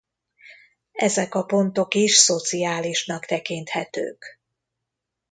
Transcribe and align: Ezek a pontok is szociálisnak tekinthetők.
Ezek 0.97 1.35
a 1.35 1.43
pontok 1.43 1.93
is 1.93 2.13
szociálisnak 2.15 3.25
tekinthetők. 3.25 4.39